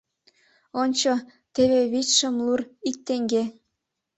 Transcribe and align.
Ончо, 0.81 1.11
теве 1.53 1.79
вич 1.91 2.07
шымлур— 2.17 2.59
ик 2.89 2.95
теҥге. 3.05 3.43